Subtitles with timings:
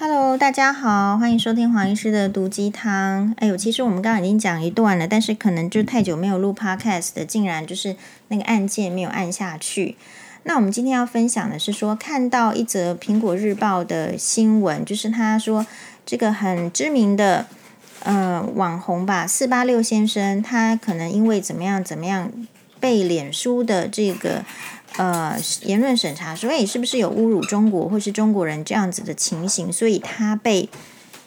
[0.00, 3.34] Hello，大家好，欢迎收听黄医师的毒鸡汤。
[3.38, 7.96] 哎呦，其实我们刚刚已经讲一段了，但是可能就太久没有录 Podcast 的，竟然就是
[8.28, 9.96] 那个按键没有按下去。
[10.44, 15.66] 那我们今天要分享的是说，看到一则苹果日报的新闻，就是他说
[16.06, 17.46] 这个很知名的
[18.04, 22.30] 呃网红吧，四八六先生，他可能因为怎么样怎么样
[22.78, 24.44] 被脸书的这个。
[24.98, 29.72] 呃，言论审查说，诶，是不是有侮辱中国或是中国人这样子的情形？
[29.72, 30.68] 所以他被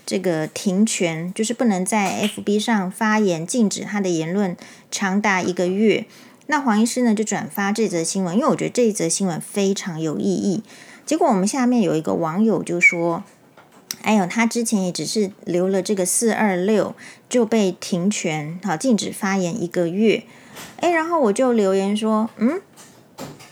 [0.06, 4.58] 这个停权，就是不能在 FB 上发言，禁止他的言论
[4.92, 6.06] 长达一个月。
[6.48, 10.64] 那黄医师呢就转发这则新闻，因为我觉得这一则新闻非常有意义。
[11.06, 13.24] 结果我们下面有一个网友就说
[14.04, 16.94] ：“哎呦，他之前也只是留了这个四二六
[17.30, 20.24] 就被停权，好，禁止发言一个月。”
[20.82, 22.62] 哎，然后我就留言说：“嗯。”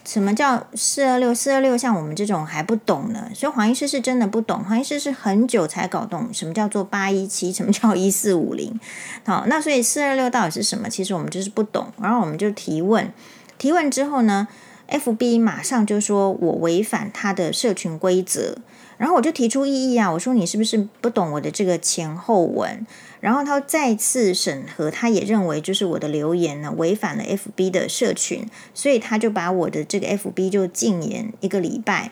[0.10, 1.36] 什么叫四二六？
[1.36, 4.64] 四二六像我们这种还不懂呢，所以黄医师是真的不懂。
[4.64, 8.80] 黄医师是很久才搞懂什么叫做八一七，什么叫一四五零。
[9.24, 10.90] 好，那所以四二六到底是什么？
[10.90, 11.94] 其实我们就是不懂。
[12.02, 13.14] 然后我们就提问，
[13.60, 14.48] 提问之后呢
[14.90, 18.58] ，FB 马上就说我违反他的社群规则。
[19.00, 22.86] 然后我就提出异议啊，我说你是不是不懂我的这个前后文？
[23.22, 32.12] 然后他再次审核，他也认为就是我的留言呢违反了 FB 的社群，所以他就把我的这个 FB 就禁言一个礼拜。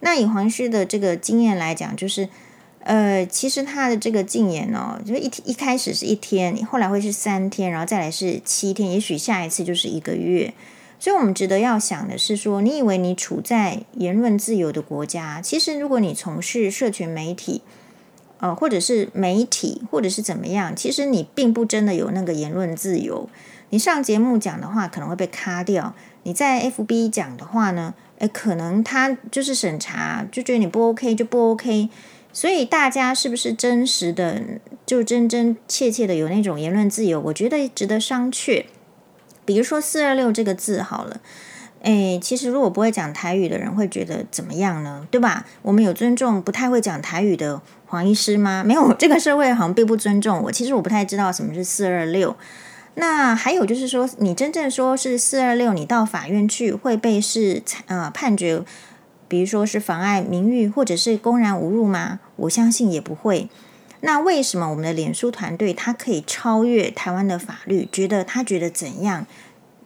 [0.00, 2.28] 那以黄旭的这个经验来讲，就是
[2.80, 10.52] 呃，其实他的这个禁言哦，就一一开始是一天，后来会是三天，然后再来是七天，也许下一次就是一个月。
[11.04, 17.60] 所以，我们值得要想的是说，你以为你处在言论自由的国家，其实如果你从事社群媒体，
[18.38, 23.28] 呃，或者是媒体，或者是怎么样，其实你并不真的有那个言论自由。
[23.68, 31.90] 你上节目讲的话可能会被卡掉，你在 FB 讲的话呢，诶，可能他就是审查，就觉得你不 OK 就不 OK。
[32.32, 34.40] 所以大家是不是真实的，
[34.86, 37.20] 就真真切切的有那种言论自由？
[37.20, 38.64] 我觉得值得商榷。
[39.44, 41.20] 比如说“四二六”这个字好了，
[41.82, 45.06] 诶，其实如果不会讲台语的人会觉得怎么样呢？
[45.10, 45.44] 对吧？
[45.62, 48.62] 我们有尊重不太会讲台语的黄医师吗？
[48.66, 50.52] 没有，这个社会好像并不尊重我。
[50.52, 52.36] 其实我不太知道什么是“四二六”。
[52.96, 58.62] 那还有就是说，你真正说是“四二六”，你到法院去会被是呃判决，
[59.26, 62.20] 比如说是妨碍名誉或者是公然侮辱吗？
[62.36, 63.48] 我相信也不会。
[64.06, 67.88] 那为什么我们的脸书团队他可以超越台湾的法律？
[67.90, 69.26] 觉得他觉得怎样，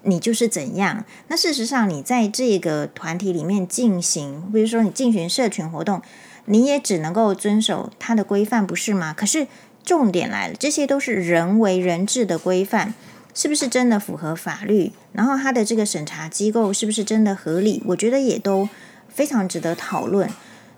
[0.03, 1.05] 你就是怎样。
[1.29, 6.03] 那事实上，你在这个团体里面进行，比如说你进行社群活动，
[6.47, 9.15] 你也只能够遵守他的规范，不是吗？
[9.17, 9.47] 可是
[9.85, 12.95] 重点来了，这些都是人为人治的规范，
[13.33, 14.91] 是不是真的符合法律？
[15.13, 17.81] 然后他的这个审查机构是不是真的合理？
[17.87, 18.69] 我觉得也都
[19.09, 20.29] 非常值得讨论。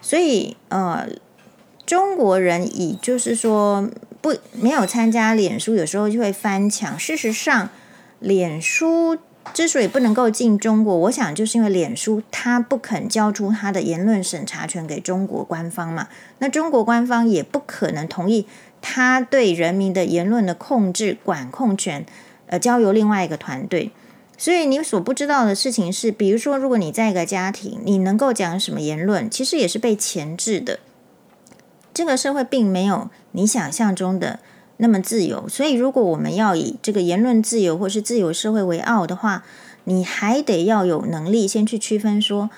[0.02, 1.08] 所以，呃。
[1.90, 3.90] 中国人以就是说
[4.20, 6.96] 不没有参加脸书，有时候就会翻墙。
[6.96, 7.68] 事实上，
[8.20, 9.18] 脸书
[9.52, 16.06] 之所以不能够进中国，我想就是因为脸书他不肯交出他的言论审查权给中国官方嘛。
[16.38, 18.46] 那中国官方也不可能同意
[18.80, 22.06] 他对人民的言论的控制管控权，
[22.46, 23.90] 呃，交由另外一个团队。
[24.38, 30.78] 所以你所不知道的事情是，比如说，如果你在一个家庭，你能够讲什么言论，其实也是被钳制的。
[31.92, 34.40] 这个社会并没有你想象中的
[34.78, 39.44] 那么自由，所以如果我们要以这个言论自由或是自由社会为傲的话，
[39.84, 42.48] 你还得要有能力先去区分说，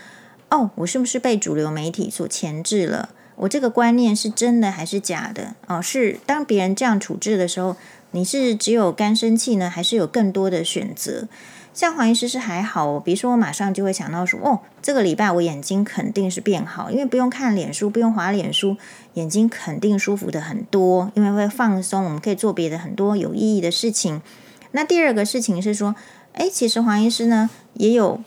[0.51, 3.11] 哦，我是不是被主流媒体所钳制了？
[3.37, 5.55] 我这个观念是真的还是假的？
[5.67, 7.77] 哦，是当别人这样处置的时候，
[8.11, 11.27] 你是只有干生气呢，还是有更多的选择？
[11.75, 18.77] 像黄医师是还好哦，比如说我马上就会想到说，哦，这个礼拜我眼睛肯定是变好，因为不用看脸书，不用滑脸书，
[19.15, 24.21] 眼睛肯定舒服的很多，因为会放松，我们可以做别的很多有意义的事情。
[24.73, 25.95] 那第二个事情是说，
[26.35, 28.21] 诶，其实黄医师呢也有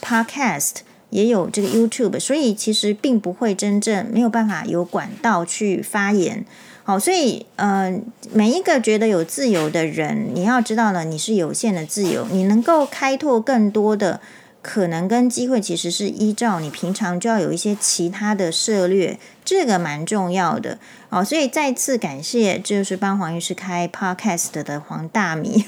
[0.00, 0.76] Podcast，
[1.12, 6.44] 也有这个 YouTube，所以其实并不会真正没有办法有管道去发言。
[6.84, 7.94] 好，所以呃，
[8.32, 14.20] 每一个觉得有自由的人，你要知道呢，你是有限的自由，你能够开拓更多的
[14.62, 20.78] 可能跟机会，其实是依照你平常就要有一些其他的策略，这个蛮重要的。
[21.08, 25.64] 好，所以再次感谢，就是帮黄医师开 Podcast 的黄大米，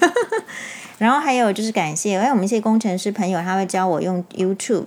[0.98, 4.86] 然后还有就是感谢，哎，我们一些工程师朋友，他会教我用 YouTube，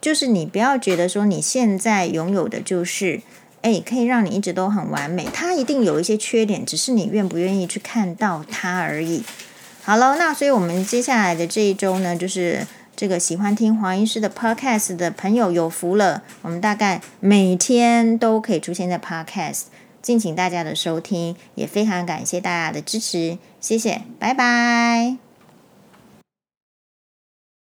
[0.00, 3.20] 就是你不要觉得说你现在拥有的就是。
[3.62, 5.26] 诶，可以让你一直都很完美。
[5.34, 9.24] 它一定有一些缺点，只是你愿不愿意去看到它而已。
[9.82, 12.64] 好了，那所以我们接下来的这一周呢，就是
[12.94, 19.62] 这个喜欢听黄医师的 podcast 的朋友有福了，我们大概每天都可以出现在 podcast，
[20.00, 25.27] 敬请大家的收听，也非常感谢大家的支持，谢谢，拜拜。